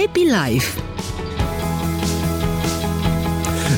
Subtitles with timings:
[0.00, 0.89] Happy Life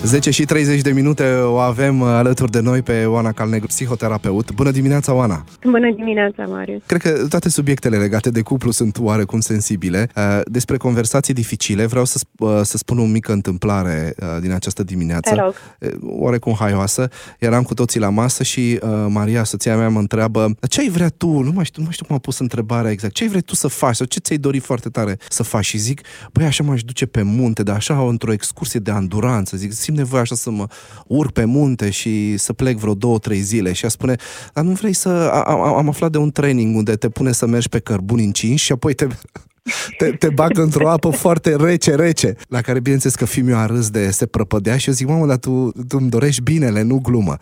[0.04, 4.52] 10 și 30 de minute o avem uh, alături de noi pe Oana Calnegru, psihoterapeut.
[4.52, 5.44] Bună dimineața, Oana!
[5.64, 6.82] Bună dimineața, Marius!
[6.86, 10.08] Cred că toate subiectele legate de cuplu sunt oarecum sensibile.
[10.16, 15.54] Uh, despre conversații dificile vreau să, uh, să spun o mică întâmplare din această dimineață.
[16.00, 17.08] Oarecum haioasă.
[17.38, 18.78] Eram cu toții la masă și
[19.08, 21.26] Maria, soția mea, mă întreabă ce ai vrea tu?
[21.26, 23.14] Nu mai știu, nu mai știu cum a pus întrebarea exact.
[23.14, 23.96] Ce ai vrea tu să faci?
[23.96, 25.64] Sau ce ți-ai dori foarte tare să faci?
[25.64, 26.00] Și zic,
[26.32, 29.56] băi, așa m-aș duce pe munte, dar așa într-o excursie de anduranță.
[29.56, 30.66] Zic, simt nevoie așa să mă
[31.06, 33.72] urc pe munte și să plec vreo două, trei zile.
[33.72, 34.16] Și a spune,
[34.52, 35.08] dar nu vrei să...
[35.08, 38.72] A, am aflat de un training unde te pune să mergi pe cărbuni încinși și
[38.72, 39.06] apoi te,
[39.98, 42.36] te, te bag într-o apă foarte rece, rece.
[42.48, 45.36] La care, bineînțeles, că fiul a râs de se prăpădea și eu zic, mamă, dar
[45.36, 47.36] tu, tu îmi dorești binele, nu glumă.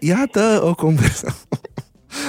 [0.00, 1.48] Iată o conversație.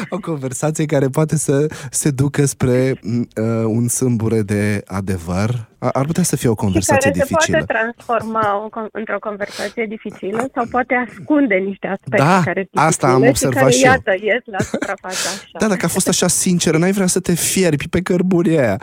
[0.10, 5.68] o conversație care poate să se ducă spre uh, un sâmbure de adevăr.
[5.80, 7.58] Ar putea să fie o conversație și care dificilă.
[7.60, 13.08] se poate transforma o, într-o conversație dificilă sau poate ascunde niște aspecte da, care asta
[13.08, 13.92] am observat care, și eu.
[13.92, 15.58] iată, ies la suprafața așa.
[15.60, 18.82] Da, dacă a fost așa sinceră, n-ai vrea să te fierbi pe cărburii aia.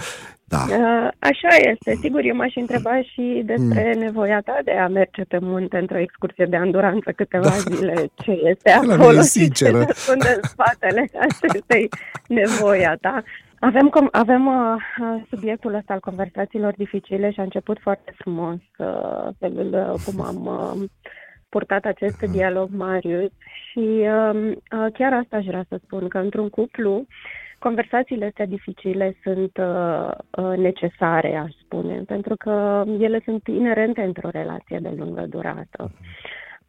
[0.54, 0.64] Da.
[0.76, 1.94] Uh, așa este.
[2.00, 4.00] Sigur, eu m-aș întreba și despre mm.
[4.00, 7.74] nevoia ta de a merge pe munte într-o excursie de anduranță câteva da.
[7.74, 7.94] zile.
[8.14, 11.88] Ce este acolo și ce se ascunde în spatele acestei
[12.28, 13.22] nevoia ta.
[13.58, 19.28] Avem, com- avem uh, subiectul ăsta al conversațiilor dificile și a început foarte frumos uh,
[19.38, 20.88] felul uh, cum am uh,
[21.48, 22.30] purtat acest uh-huh.
[22.30, 23.30] dialog, Marius.
[23.70, 27.06] Și uh, uh, chiar asta aș vrea să spun, că într-un cuplu uh,
[27.66, 34.28] conversațiile astea dificile sunt uh, uh, necesare, aș spune, pentru că ele sunt inerente într-o
[34.28, 35.90] relație de lungă durată.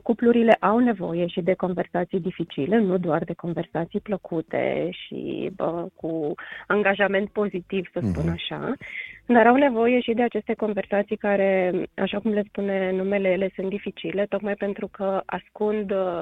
[0.03, 6.33] Cuplurile au nevoie și de conversații dificile, nu doar de conversații plăcute și bă, cu
[6.67, 8.31] angajament pozitiv, să spun mhm.
[8.31, 8.73] așa,
[9.25, 13.69] dar au nevoie și de aceste conversații care, așa cum le spune numele, ele sunt
[13.69, 16.19] dificile, tocmai pentru că ascund uh,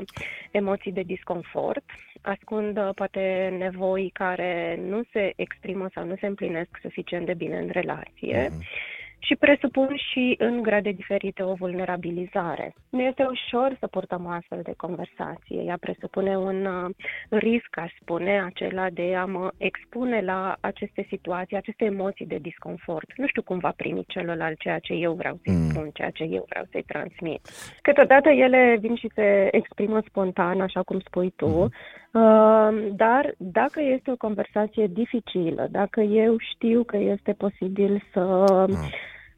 [0.51, 1.83] emoții de disconfort,
[2.23, 7.57] ascund uh, poate nevoi care nu se exprimă sau nu se împlinesc suficient de bine
[7.57, 8.49] în relație.
[8.49, 8.92] Mm-hmm
[9.25, 12.73] și presupun și în grade diferite o vulnerabilizare.
[12.89, 15.61] Nu este ușor să purtăm o astfel de conversație.
[15.65, 16.89] Ea presupune un uh,
[17.29, 23.07] risc, aș spune, acela de a mă expune la aceste situații, aceste emoții de disconfort.
[23.17, 25.69] Nu știu cum va primi celălalt ceea ce eu vreau să-i mm.
[25.69, 27.41] spun, ceea ce eu vreau să-i transmit.
[27.81, 31.69] Câteodată ele vin și se exprimă spontan, așa cum spui tu, mm.
[32.13, 38.21] Uh, dar dacă este o conversație dificilă, dacă eu știu că este posibil să
[38.69, 38.75] mm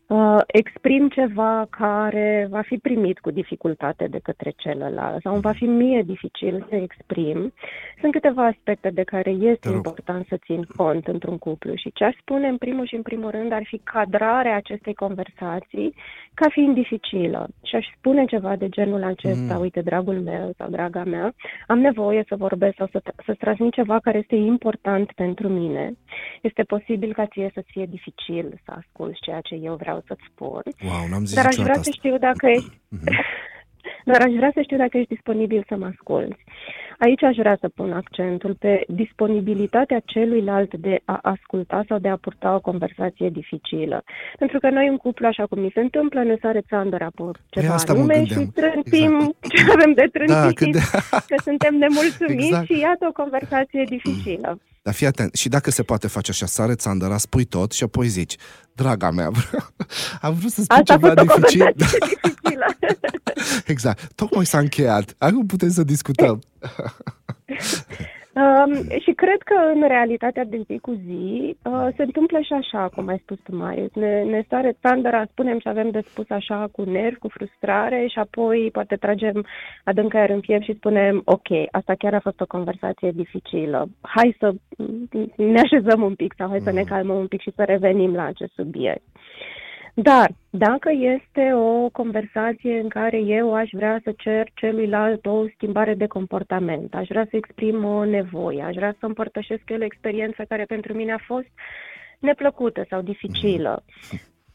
[0.08, 5.66] uh, exprim ceva care va fi primit cu dificultate de către celălalt sau va fi
[5.66, 7.54] mie dificil să exprim,
[8.00, 12.16] sunt câteva aspecte de care este important să țin cont într-un cuplu și ce aș
[12.20, 15.96] spune în primul și în primul rând ar fi cadrarea acestei conversații
[16.34, 17.48] ca fiind dificilă.
[17.64, 19.62] Și aș spune ceva de genul acesta, mm.
[19.62, 21.34] uite, dragul meu sau draga mea,
[21.68, 25.94] am nevoie să vorbesc sau să, să transmit ceva care este important pentru mine.
[26.50, 30.62] Este posibil ca ție să fie dificil să asculți ceea ce eu vreau să-ți spun.
[30.88, 31.84] Wow, n-am zis dar aș vrea asta.
[31.84, 32.70] să știu dacă ești...
[32.70, 33.44] Mm-hmm.
[34.06, 36.44] Dar aș vrea să știu dacă ești disponibil să mă asculți.
[36.98, 42.18] Aici aș vrea să pun accentul pe disponibilitatea celuilalt de a asculta sau de a
[42.18, 44.04] purta o conversație dificilă.
[44.38, 47.74] Pentru că noi în cuplu, așa cum mi se întâmplă, ne sare țandăra pe ceva
[47.74, 49.48] asta anume și trântim exact.
[49.56, 51.26] ce avem de trântit, da, de...
[51.30, 52.66] că suntem nemulțumiți exact.
[52.66, 54.60] și iată o conversație dificilă.
[54.86, 58.08] Dar fii atent, și dacă se poate face așa, sare țandăra, spui tot și apoi
[58.08, 58.36] zici,
[58.74, 59.32] draga mea,
[60.22, 61.74] am vrut să spun Asta ceva dificil.
[61.76, 62.66] dificilă.
[63.66, 64.14] exact.
[64.16, 65.16] Tocmai s-a încheiat.
[65.18, 66.42] Acum putem să discutăm.
[68.36, 72.90] Um, și cred că în realitatea de zi cu zi uh, se întâmplă și așa,
[72.96, 73.90] cum ai spus tu, mai.
[73.94, 78.20] Ne, ne stare tandăra, spunem și avem de spus așa cu nervi, cu frustrare și
[78.20, 79.46] apoi poate tragem
[79.84, 83.88] adânc aer în piept și spunem ok, asta chiar a fost o conversație dificilă.
[84.02, 84.54] Hai să
[85.36, 86.88] ne așezăm un pic sau hai să ne mm.
[86.88, 89.04] calmăm un pic și să revenim la acest subiect.
[89.98, 95.94] Dar dacă este o conversație în care eu aș vrea să cer celuilalt o schimbare
[95.94, 100.44] de comportament, aș vrea să exprim o nevoie, aș vrea să împărtășesc eu o experiență
[100.48, 101.48] care pentru mine a fost
[102.20, 103.84] neplăcută sau dificilă,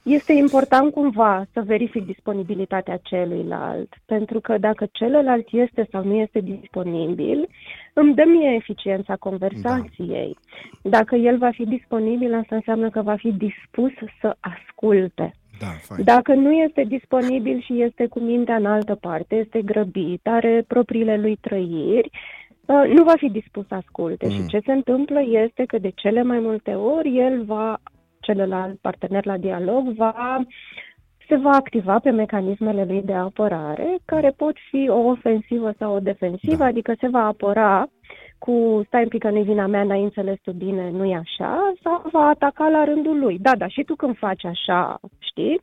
[0.02, 6.40] este important cumva să verific disponibilitatea celuilalt, pentru că dacă celălalt este sau nu este
[6.40, 7.48] disponibil,
[7.92, 10.36] îmi dă mie eficiența conversației.
[10.82, 10.90] Da.
[10.90, 15.34] Dacă el va fi disponibil, asta înseamnă că va fi dispus să asculte.
[15.58, 20.64] Da, Dacă nu este disponibil și este cu mintea în altă parte, este grăbit, are
[20.66, 22.10] propriile lui trăiri,
[22.68, 24.26] ă, nu va fi dispus să asculte.
[24.26, 24.32] Mm.
[24.32, 27.80] Și ce se întâmplă este că de cele mai multe ori el va
[28.20, 30.44] celălalt partener la dialog va
[31.28, 36.00] se va activa pe mecanismele lui de apărare, care pot fi o ofensivă sau o
[36.00, 36.64] defensivă, da.
[36.64, 37.86] adică se va apăra
[38.38, 41.72] cu stai un pic că nu vina mea, n-ai înțeles tu bine, nu e așa,
[41.82, 43.38] sau va ataca la rândul lui.
[43.38, 45.60] Da, da, și tu când faci așa, știi,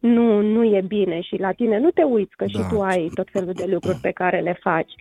[0.00, 2.50] nu, nu e bine și la tine nu te uiți că da.
[2.50, 4.92] și tu ai tot felul de lucruri pe care le faci.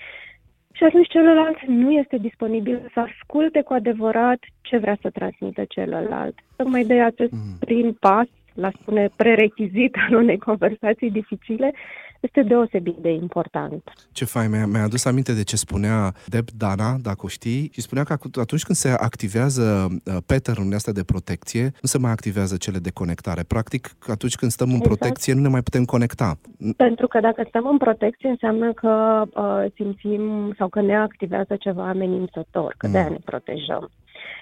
[0.80, 6.36] Și atunci celălalt nu este disponibil să asculte cu adevărat ce vrea să transmită celălalt.
[6.56, 7.58] Tocmai de acest mm.
[7.60, 11.74] prim pas, la spune prerechizit al unei conversații dificile,
[12.20, 13.84] este deosebit de important.
[14.12, 17.82] Ce fain, mi-a, mi-a adus aminte de ce spunea Deb Dana, dacă o știi, și
[17.82, 22.58] spunea că atunci când se activează uh, pattern-urile astea de protecție, nu se mai activează
[22.58, 23.44] cele de conectare.
[23.48, 24.98] Practic, atunci când stăm în exact.
[24.98, 26.38] protecție, nu ne mai putem conecta.
[26.78, 31.90] Pentru că dacă stăm în protecție, înseamnă că uh, simțim sau că ne activează ceva
[31.90, 32.92] amenințător, că mm.
[32.92, 33.90] de-aia ne protejăm.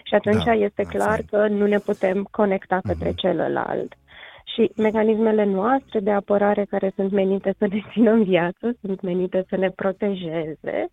[0.04, 3.16] Și atunci da, este clar că nu ne putem conecta către mm-hmm.
[3.16, 3.94] celălalt.
[4.58, 9.46] Și mecanismele noastre de apărare care sunt menite să ne țină în viață, sunt menite
[9.50, 10.88] să ne protejeze,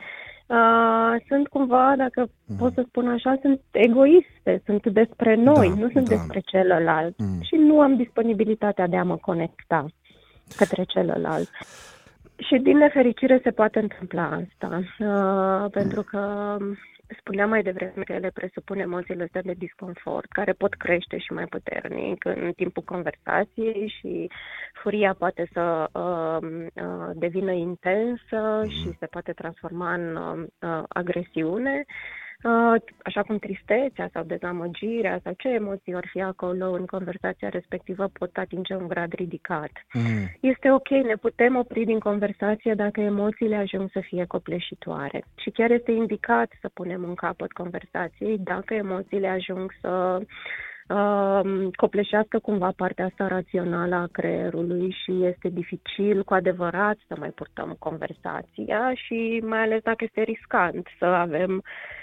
[0.46, 2.56] uh, sunt cumva, dacă mm.
[2.56, 6.14] pot să spun așa, sunt egoiste, sunt despre noi, da, nu sunt da.
[6.14, 7.14] despre celălalt.
[7.18, 7.42] Mm.
[7.42, 9.86] Și nu am disponibilitatea de a mă conecta
[10.56, 11.50] către celălalt.
[12.36, 16.56] Și din nefericire se poate întâmpla asta, uh, pentru că
[17.18, 21.44] spuneam mai devreme că ele presupun emoțiile astea de disconfort, care pot crește și mai
[21.44, 24.30] puternic în timpul conversației și
[24.82, 28.68] furia poate să uh, uh, devină intensă mhm.
[28.68, 31.84] și se poate transforma în uh, agresiune.
[31.86, 32.23] Uh,
[33.02, 38.36] așa cum tristețea sau dezamăgirea sau ce emoții ori fi acolo în conversația respectivă pot
[38.36, 39.70] atinge un grad ridicat.
[39.92, 40.02] Mm.
[40.40, 45.24] Este ok, ne putem opri din conversație dacă emoțiile ajung să fie copleșitoare.
[45.36, 50.20] Și chiar este indicat să punem în capăt conversației dacă emoțiile ajung să
[50.88, 57.30] uh, copleșească cumva partea asta rațională a creierului și este dificil cu adevărat să mai
[57.30, 62.02] purtăm conversația și mai ales dacă este riscant să avem uh,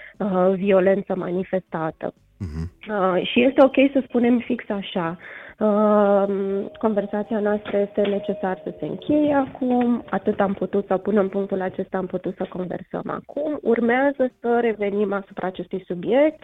[0.56, 2.14] violență manifestată.
[2.14, 2.90] Uh-huh.
[2.90, 5.18] Uh, și este ok să spunem fix așa.
[5.60, 6.26] Uh,
[6.80, 11.98] conversația noastră este necesar să se încheie acum, atât am putut să punem punctul acesta,
[11.98, 13.60] am putut să conversăm acum.
[13.62, 16.40] Urmează să revenim asupra acestui subiect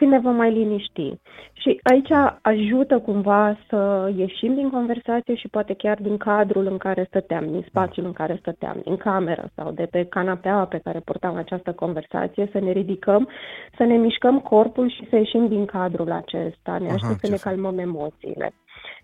[0.00, 1.14] când ne vom mai liniști.
[1.52, 2.10] Și aici
[2.42, 7.64] ajută cumva să ieșim din conversație și poate chiar din cadrul în care stăteam, din
[7.68, 12.48] spațiul în care stăteam, din cameră sau de pe canapeaua pe care purtam această conversație,
[12.52, 13.28] să ne ridicăm,
[13.76, 17.78] să ne mișcăm corpul și să ieșim din cadrul acesta, ne ajută să ne calmăm
[17.78, 18.52] emoțiile.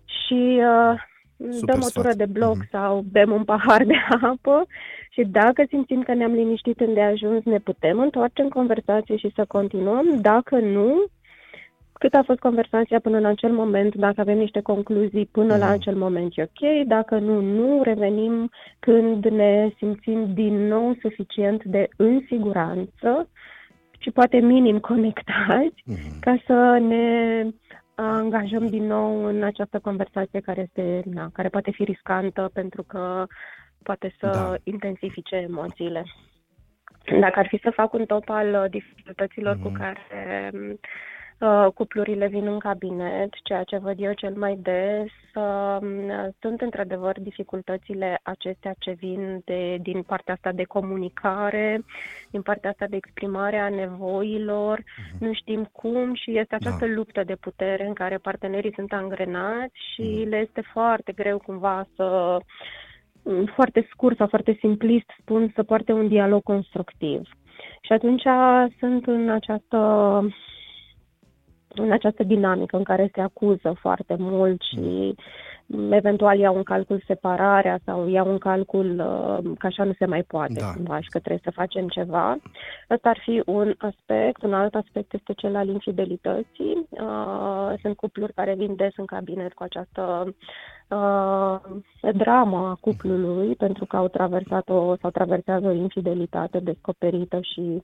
[0.04, 0.94] Și uh,
[1.50, 2.70] Super dăm o tură de bloc mm-hmm.
[2.70, 4.66] sau bem un pahar de apă
[5.16, 10.20] și dacă simțim că ne-am liniștit îndeajuns, ne putem întoarce în conversație și să continuăm.
[10.20, 11.04] Dacă nu,
[11.92, 15.58] cât a fost conversația până în acel moment, dacă avem niște concluzii până mm.
[15.58, 21.64] la acel moment e ok, dacă nu, nu, revenim când ne simțim din nou suficient
[21.64, 23.28] de în siguranță
[23.98, 25.96] și poate minim conectați mm.
[26.20, 27.46] ca să ne
[27.94, 33.26] angajăm din nou în această conversație care este, na, care poate fi riscantă pentru că
[33.86, 34.54] poate să da.
[34.62, 36.04] intensifice emoțiile.
[37.20, 39.62] Dacă ar fi să fac un top al dificultăților mm-hmm.
[39.62, 40.50] cu care
[41.38, 45.78] Uh, cuplurile vin în cabinet, ceea ce văd eu cel mai des, uh,
[46.40, 51.84] sunt într-adevăr dificultățile acestea ce vin de, din partea asta de comunicare,
[52.30, 55.18] din partea asta de exprimare a nevoilor, uh-huh.
[55.18, 56.92] nu știm cum și este această da.
[56.92, 60.28] luptă de putere în care partenerii sunt angrenați și uh-huh.
[60.28, 62.38] le este foarte greu cumva să
[63.54, 67.20] foarte scurt sau foarte simplist spun, să poarte un dialog constructiv.
[67.80, 68.22] Și atunci
[68.78, 69.78] sunt în această
[71.68, 75.14] în această dinamică în care se acuză foarte mult și
[75.90, 80.22] eventual iau în calcul separarea sau iau în calcul uh, că așa nu se mai
[80.22, 80.72] poate da.
[80.74, 82.36] cumva și că trebuie să facem ceva.
[82.90, 84.42] Ăsta ar fi un aspect.
[84.42, 86.86] Un alt aspect este cel al infidelității.
[86.90, 90.34] Uh, sunt cupluri care vin des în cabinet cu această
[90.88, 91.60] uh,
[92.12, 97.82] dramă a cuplului pentru că au traversat o sau traversează o infidelitate descoperită și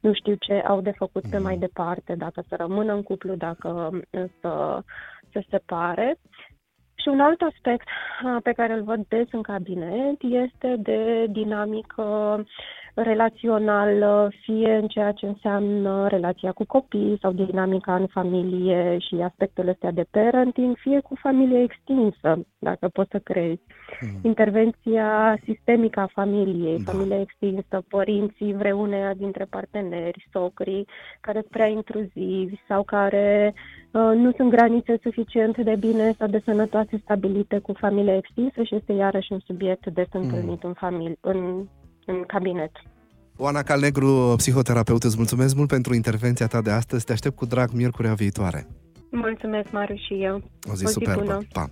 [0.00, 3.90] nu știu ce au de făcut pe mai departe, dacă să rămână în cuplu, dacă
[4.40, 4.82] să
[5.32, 6.18] se separe.
[7.04, 7.86] Și un alt aspect
[8.42, 12.44] pe care îl văd des în cabinet este de dinamică
[12.94, 19.70] relațională, fie în ceea ce înseamnă relația cu copii sau dinamica în familie și aspectele
[19.70, 23.62] astea de parenting, fie cu familie extinsă, dacă poți să crezi.
[24.00, 24.20] Mm.
[24.22, 26.92] Intervenția sistemică a familiei, da.
[26.92, 30.86] familie extinsă, părinții vreuneia dintre parteneri, socrii,
[31.20, 36.42] care sunt prea intruzivi sau care uh, nu sunt granițe suficient de bine sau de
[36.44, 40.20] sănătoase stabilite cu familia extinsă și este iarăși un subiect des mm.
[40.20, 40.68] întâlnit mm.
[40.68, 41.66] în, familie, în
[42.06, 42.70] în cabinet.
[43.36, 47.04] Oana Calnegru, psihoterapeut, îți mulțumesc mult pentru intervenția ta de astăzi.
[47.04, 48.66] Te aștept cu drag miercurea viitoare.
[49.10, 50.34] Mulțumesc, Maru, și eu.
[50.70, 51.22] O zi, o zi superbă.
[51.22, 51.38] Bună.
[51.52, 51.70] Pa!